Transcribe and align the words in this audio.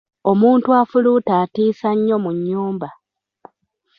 Omuntu 0.31 0.67
afuluuta 0.81 1.31
atiisa 1.43 1.89
nnyo 1.95 2.17
mu 2.23 2.31
nnyumba. 2.37 2.89